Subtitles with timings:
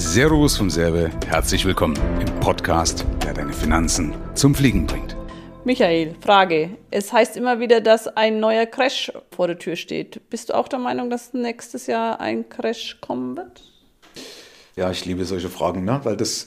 [0.00, 5.16] Servus vom Serbe, herzlich willkommen im Podcast, der deine Finanzen zum Fliegen bringt.
[5.64, 6.70] Michael, Frage.
[6.92, 10.30] Es heißt immer wieder, dass ein neuer Crash vor der Tür steht.
[10.30, 13.60] Bist du auch der Meinung, dass nächstes Jahr ein Crash kommen wird?
[14.76, 15.98] Ja, ich liebe solche Fragen, ne?
[16.04, 16.46] weil das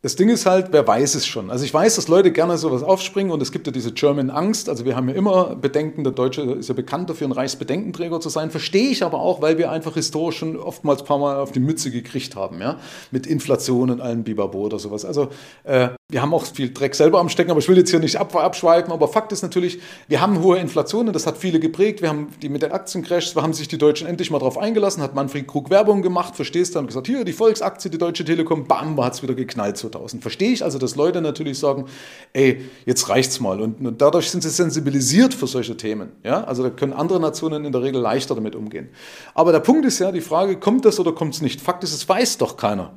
[0.00, 1.50] das Ding ist halt, wer weiß es schon.
[1.50, 4.68] Also ich weiß, dass Leute gerne sowas aufspringen und es gibt ja diese German Angst.
[4.68, 8.28] Also wir haben ja immer Bedenken, der Deutsche ist ja bekannt dafür, ein Reichsbedenkenträger zu
[8.28, 8.52] sein.
[8.52, 11.60] Verstehe ich aber auch, weil wir einfach historisch schon oftmals ein paar Mal auf die
[11.60, 12.78] Mütze gekriegt haben, ja,
[13.10, 15.04] mit Inflation und allem Bibabo oder sowas.
[15.04, 15.30] Also
[15.64, 18.16] äh, wir haben auch viel Dreck selber am Stecken, aber ich will jetzt hier nicht
[18.16, 18.94] ab, abschweifen.
[18.94, 22.00] Aber Fakt ist natürlich, wir haben hohe Inflation und das hat viele geprägt.
[22.00, 25.02] Wir haben die mit den Aktiencrashs, da haben sich die Deutschen endlich mal drauf eingelassen,
[25.02, 28.66] hat Manfred Krug Werbung gemacht, verstehst du, und gesagt, hier die Volksaktie, die Deutsche Telekom,
[28.66, 30.22] bam, hat es wieder geknallt 2000.
[30.22, 31.84] Verstehe ich also, dass Leute natürlich sagen,
[32.32, 33.60] ey, jetzt reicht's mal.
[33.60, 36.12] Und, und dadurch sind sie sensibilisiert für solche Themen.
[36.24, 36.42] Ja?
[36.44, 38.88] Also da können andere Nationen in der Regel leichter damit umgehen.
[39.34, 41.60] Aber der Punkt ist ja die Frage, kommt das oder kommt es nicht?
[41.60, 42.94] Fakt ist, es weiß doch keiner.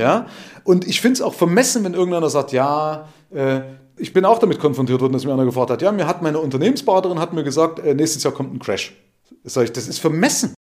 [0.00, 0.26] Ja?
[0.64, 3.60] Und ich finde es auch vermessen, wenn irgendeiner sagt, ja, äh,
[3.96, 6.38] ich bin auch damit konfrontiert worden, dass mir einer gefragt hat, ja, mir hat meine
[6.38, 8.96] Unternehmensberaterin hat mir gesagt, äh, nächstes Jahr kommt ein Crash.
[9.44, 10.54] Sage ich, das ist vermessen.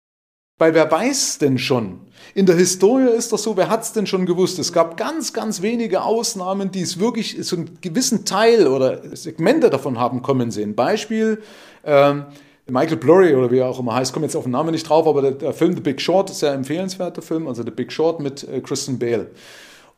[0.59, 2.01] Weil wer weiß denn schon?
[2.35, 4.59] In der Historie ist das so, wer hat es denn schon gewusst?
[4.59, 9.69] Es gab ganz, ganz wenige Ausnahmen, die es wirklich so einen gewissen Teil oder Segmente
[9.69, 10.75] davon haben kommen sehen.
[10.75, 11.41] Beispiel
[11.85, 12.25] ähm,
[12.69, 15.07] Michael Blurry oder wie er auch immer heißt, komme jetzt auf den Namen nicht drauf,
[15.07, 18.19] aber der, der, Film The Big Short ist ja empfehlenswerter Film, also The Big Short
[18.19, 19.31] mit äh, Kristen Bale.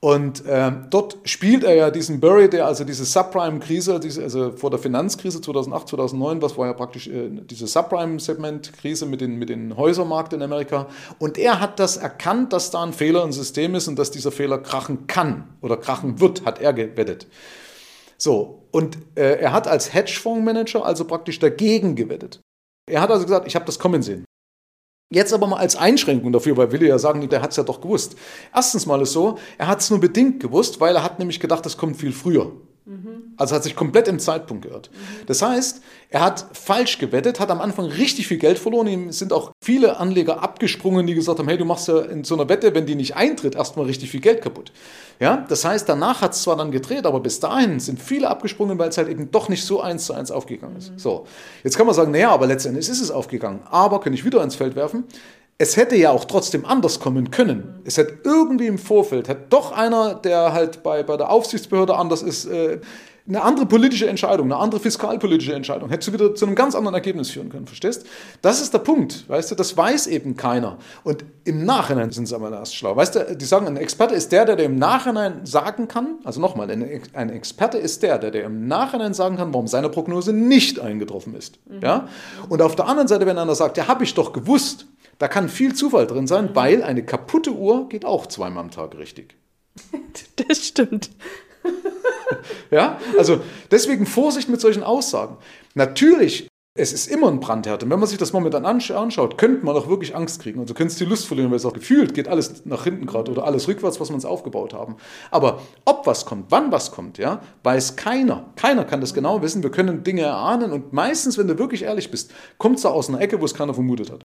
[0.04, 4.72] Und äh, dort spielt er ja diesen Burry, der also diese Subprime-Krise, diese, also vor
[4.72, 9.78] der Finanzkrise 2008, 2009, was war ja praktisch äh, diese Subprime-Segment-Krise mit den, mit den
[9.78, 10.88] Häusermarkt in Amerika.
[11.20, 14.32] Und er hat das erkannt, dass da ein Fehler im System ist und dass dieser
[14.32, 17.28] Fehler krachen kann oder krachen wird, hat er gewettet.
[18.18, 22.42] So, und äh, er hat als Hedgefondsmanager also praktisch dagegen gewettet.
[22.92, 24.26] Er hat also gesagt, ich habe das kommen sehen.
[25.14, 27.82] Jetzt aber mal als Einschränkung dafür, weil Willi ja sagen, der hat es ja doch
[27.82, 28.16] gewusst.
[28.54, 31.66] Erstens mal ist so, er hat es nur bedingt gewusst, weil er hat nämlich gedacht,
[31.66, 32.52] das kommt viel früher.
[33.38, 34.66] Also hat sich komplett im Zeitpunkt.
[34.66, 34.82] Mhm.
[35.26, 38.88] Das heißt, er hat falsch gewettet, hat am Anfang richtig viel Geld verloren.
[38.88, 42.36] Ihm sind auch viele Anleger abgesprungen, die gesagt haben, hey, du machst ja in so
[42.36, 44.72] einer Wette, wenn die nicht eintritt, erstmal richtig viel Geld kaputt.
[45.20, 48.78] Ja, das heißt, danach hat es zwar dann gedreht, aber bis dahin sind viele abgesprungen,
[48.80, 50.92] weil es halt eben doch nicht so eins zu eins aufgegangen ist.
[50.92, 51.00] Mhm.
[51.00, 51.28] So,
[51.64, 53.62] jetzt kann man sagen, naja, aber letztendlich ist es aufgegangen.
[53.70, 55.06] Aber, kann ich wieder ins Feld werfen,
[55.62, 57.82] es hätte ja auch trotzdem anders kommen können.
[57.86, 62.24] Es hätte irgendwie im Vorfeld, hätte doch einer, der halt bei, bei der Aufsichtsbehörde anders
[62.24, 62.80] ist, äh,
[63.28, 66.96] eine andere politische Entscheidung, eine andere fiskalpolitische Entscheidung, hättest du wieder zu einem ganz anderen
[66.96, 68.08] Ergebnis führen können, verstehst?
[68.42, 70.80] Das ist der Punkt, weißt du, das weiß eben keiner.
[71.04, 72.96] Und im Nachhinein sind sie aber erst schlau.
[72.96, 76.42] Weißt du, die sagen, ein Experte ist der, der dir im Nachhinein sagen kann, also
[76.42, 80.80] nochmal, ein Experte ist der, der dir im Nachhinein sagen kann, warum seine Prognose nicht
[80.80, 81.60] eingetroffen ist.
[81.70, 81.82] Mhm.
[81.82, 82.08] Ja?
[82.50, 84.88] Und auf der anderen Seite, wenn einer sagt, ja, habe ich doch gewusst,
[85.22, 88.98] da kann viel Zufall drin sein, weil eine kaputte Uhr geht auch zweimal am Tag
[88.98, 89.36] richtig.
[90.48, 91.12] Das stimmt.
[92.72, 95.38] ja, also deswegen Vorsicht mit solchen Aussagen.
[95.76, 97.84] Natürlich, es ist immer ein Brandherd.
[97.84, 100.60] Und wenn man sich das momentan anschaut, könnte man auch wirklich Angst kriegen.
[100.60, 103.32] Also könnte es die Lust verlieren, weil es auch gefühlt geht alles nach hinten gerade
[103.32, 104.96] oder alles rückwärts, was wir uns aufgebaut haben.
[105.30, 108.50] Aber ob was kommt, wann was kommt, ja, weiß keiner.
[108.56, 109.62] Keiner kann das genau wissen.
[109.62, 113.08] Wir können Dinge erahnen und meistens, wenn du wirklich ehrlich bist, kommt es da aus
[113.08, 114.24] einer Ecke, wo es keiner vermutet hat.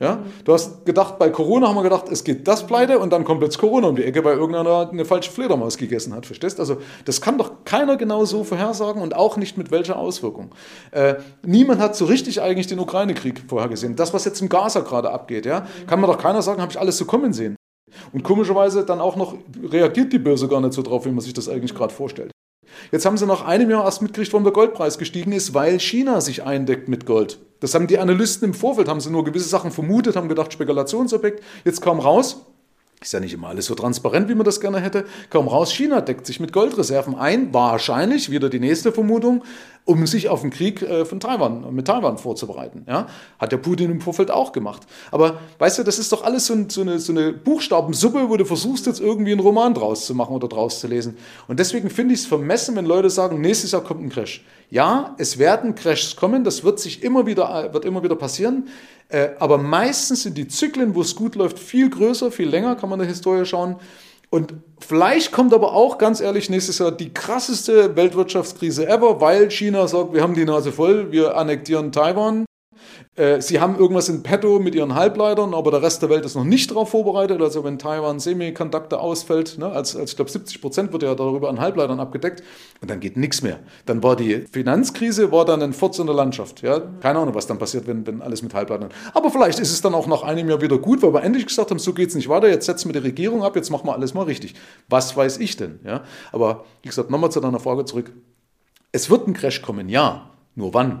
[0.00, 0.24] Ja?
[0.44, 3.42] Du hast gedacht, bei Corona haben wir gedacht, es geht das pleite und dann kommt
[3.42, 6.58] jetzt Corona um die Ecke, weil irgendeiner eine falsche Fledermaus gegessen hat, verstehst?
[6.58, 10.50] Also das kann doch keiner genau so vorhersagen und auch nicht mit welcher Auswirkung.
[10.90, 13.94] Äh, niemand hat so richtig eigentlich den Ukraine-Krieg vorhergesehen.
[13.94, 16.80] Das, was jetzt im Gaza gerade abgeht, ja, kann man doch keiner sagen, habe ich
[16.80, 17.54] alles so kommen sehen.
[18.12, 21.34] Und komischerweise dann auch noch reagiert die Börse gar nicht so drauf, wie man sich
[21.34, 22.32] das eigentlich gerade vorstellt.
[22.90, 26.20] Jetzt haben sie nach einem Jahr erst mitgekriegt, warum der Goldpreis gestiegen ist, weil China
[26.20, 27.38] sich eindeckt mit Gold.
[27.64, 31.42] Das haben die Analysten im Vorfeld, haben sie nur gewisse Sachen vermutet, haben gedacht, Spekulationsobjekt.
[31.64, 32.44] Jetzt kam raus,
[33.04, 35.04] ist ja nicht immer alles so transparent, wie man das gerne hätte.
[35.30, 37.52] Kaum raus, China deckt sich mit Goldreserven ein.
[37.52, 39.44] Wahrscheinlich, wieder die nächste Vermutung,
[39.84, 42.86] um sich auf den Krieg äh, von Taiwan, mit Taiwan vorzubereiten.
[42.88, 43.06] Ja?
[43.38, 44.82] Hat der Putin im Vorfeld auch gemacht.
[45.10, 48.46] Aber weißt du, das ist doch alles so, so, eine, so eine Buchstabensuppe, wo du
[48.46, 51.18] versuchst, jetzt irgendwie einen Roman draus zu machen oder draus zu lesen.
[51.46, 54.42] Und deswegen finde ich es vermessen, wenn Leute sagen, nächstes Jahr kommt ein Crash.
[54.70, 58.68] Ja, es werden Crashs kommen, das wird sich immer wieder, wird immer wieder passieren.
[59.08, 62.88] Äh, aber meistens sind die Zyklen, wo es gut läuft, viel größer, viel länger, kann
[62.88, 63.76] man in der Historie schauen.
[64.30, 69.86] Und vielleicht kommt aber auch, ganz ehrlich, nächstes Jahr die krasseste Weltwirtschaftskrise ever, weil China
[69.86, 72.44] sagt, wir haben die Nase voll, wir annektieren Taiwan.
[73.16, 76.34] Äh, sie haben irgendwas in petto mit ihren Halbleitern, aber der Rest der Welt ist
[76.34, 77.40] noch nicht darauf vorbereitet.
[77.40, 81.48] Also wenn Taiwan Semiconductor ausfällt, ne, als, als ich glaube 70 Prozent wird ja darüber
[81.48, 82.42] an Halbleitern abgedeckt
[82.80, 83.60] und dann geht nichts mehr.
[83.86, 86.62] Dann war die Finanzkrise, war dann ein Furz in der Landschaft.
[86.62, 86.80] Ja?
[87.00, 88.90] Keine Ahnung, was dann passiert, wenn, wenn alles mit Halbleitern.
[89.12, 91.70] Aber vielleicht ist es dann auch nach einem Jahr wieder gut, weil wir endlich gesagt
[91.70, 93.94] haben, so geht es nicht weiter, jetzt setzen wir die Regierung ab, jetzt machen wir
[93.94, 94.54] alles mal richtig.
[94.88, 95.80] Was weiß ich denn?
[95.84, 96.02] Ja?
[96.32, 98.12] Aber wie gesagt, nochmal zu deiner Frage zurück.
[98.92, 100.30] Es wird ein Crash kommen, ja.
[100.54, 101.00] Nur wann?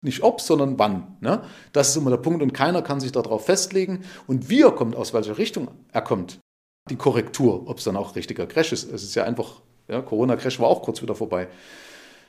[0.00, 1.16] Nicht ob, sondern wann.
[1.20, 1.42] Ne?
[1.72, 4.04] Das ist immer der Punkt und keiner kann sich darauf festlegen.
[4.26, 6.38] Und wie er kommt, aus welcher Richtung er kommt,
[6.88, 8.90] die Korrektur, ob es dann auch richtiger Crash ist.
[8.90, 11.48] Es ist ja einfach, ja, Corona-Crash war auch kurz wieder vorbei.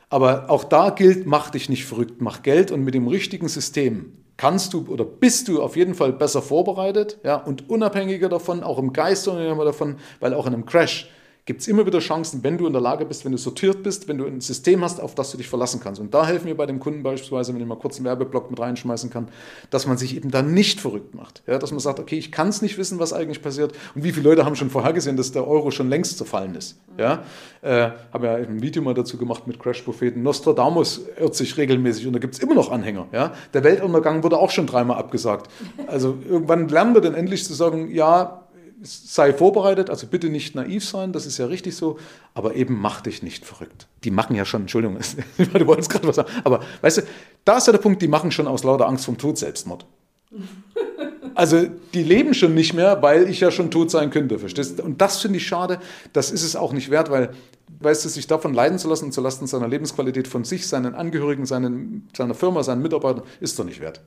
[0.10, 4.20] Aber auch da gilt, mach dich nicht verrückt, mach Geld und mit dem richtigen System
[4.38, 8.80] kannst du oder bist du auf jeden Fall besser vorbereitet ja, und unabhängiger davon, auch
[8.80, 11.10] im Geist unabhängiger davon, weil auch in einem Crash
[11.50, 14.08] gibt es immer wieder Chancen, wenn du in der Lage bist, wenn du sortiert bist,
[14.08, 16.00] wenn du ein System hast, auf das du dich verlassen kannst.
[16.00, 18.60] Und da helfen wir bei dem Kunden beispielsweise, wenn ich mal kurz einen Werbeblock mit
[18.60, 19.30] reinschmeißen kann,
[19.72, 21.42] dass man sich eben da nicht verrückt macht.
[21.48, 23.74] Ja, dass man sagt, okay, ich kann es nicht wissen, was eigentlich passiert.
[23.96, 26.80] Und wie viele Leute haben schon vorhergesehen, dass der Euro schon längst zerfallen ist.
[27.00, 27.24] Ja,
[27.64, 30.22] äh, habe ja ein Video mal dazu gemacht mit Crash-Propheten.
[30.22, 33.08] Nostradamus irrt sich regelmäßig und da gibt es immer noch Anhänger.
[33.12, 33.34] Ja?
[33.56, 35.50] Der Weltuntergang wurde auch schon dreimal abgesagt.
[35.88, 38.44] Also irgendwann lernen wir dann endlich zu sagen, ja,
[38.82, 42.00] sei vorbereitet, also bitte nicht naiv sein, das ist ja richtig so,
[42.34, 43.88] aber eben mach dich nicht verrückt.
[44.04, 44.98] Die machen ja schon, Entschuldigung,
[45.38, 47.02] du wolltest gerade was sagen, aber weißt du,
[47.46, 49.86] da ist ja der Punkt, die machen schon aus lauter Angst vom Tod Selbstmord.
[51.36, 54.84] Also die leben schon nicht mehr, weil ich ja schon tot sein könnte, verstehst du?
[54.84, 55.80] Und das finde ich schade,
[56.14, 57.32] das ist es auch nicht wert, weil,
[57.80, 61.46] weißt du, sich davon leiden zu lassen zu Lasten seiner Lebensqualität von sich, seinen Angehörigen,
[61.46, 64.02] seinen, seiner Firma, seinen Mitarbeitern, ist doch nicht wert.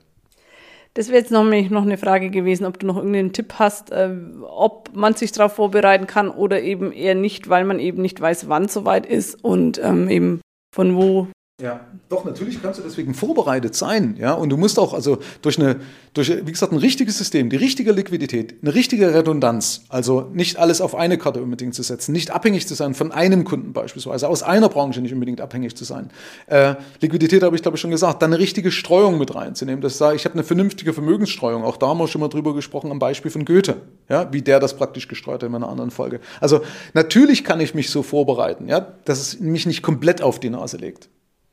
[0.94, 4.14] Das wäre jetzt noch, noch eine Frage gewesen, ob du noch irgendeinen Tipp hast, äh,
[4.42, 8.48] ob man sich darauf vorbereiten kann oder eben eher nicht, weil man eben nicht weiß,
[8.48, 10.40] wann soweit ist und ähm, eben
[10.74, 11.28] von wo
[11.62, 14.16] ja, doch, natürlich kannst du deswegen vorbereitet sein.
[14.18, 14.32] Ja?
[14.32, 15.76] Und du musst auch also durch, eine,
[16.12, 20.80] durch, wie gesagt, ein richtiges System, die richtige Liquidität, eine richtige Redundanz, also nicht alles
[20.80, 24.42] auf eine Karte unbedingt zu setzen, nicht abhängig zu sein von einem Kunden beispielsweise, aus
[24.42, 26.10] einer Branche nicht unbedingt abhängig zu sein.
[26.48, 29.80] Äh, Liquidität habe ich, glaube ich, schon gesagt, dann eine richtige Streuung mit reinzunehmen.
[29.80, 31.62] Das sage ich habe eine vernünftige Vermögensstreuung.
[31.62, 33.76] Auch da haben wir schon mal drüber gesprochen, am Beispiel von Goethe,
[34.08, 34.32] ja?
[34.32, 36.18] wie der das praktisch gestreut hat in einer anderen Folge.
[36.40, 36.62] Also
[36.92, 38.80] natürlich kann ich mich so vorbereiten, ja?
[39.04, 41.08] dass es mich nicht komplett auf die Nase legt.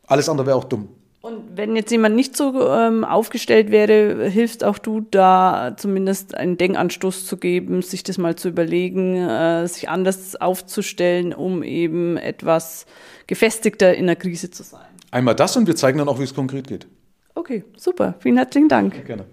[0.09, 0.89] Alles andere wäre auch dumm.
[1.21, 6.57] Und wenn jetzt jemand nicht so ähm, aufgestellt wäre, hilfst auch du da zumindest einen
[6.57, 12.85] Denkanstoß zu geben, sich das mal zu überlegen, äh, sich anders aufzustellen, um eben etwas
[13.27, 14.81] gefestigter in der Krise zu sein.
[15.11, 16.87] Einmal das und wir zeigen dann auch, wie es konkret geht.
[17.35, 18.15] Okay, super.
[18.19, 19.05] Vielen herzlichen Dank.
[19.05, 19.25] Gerne.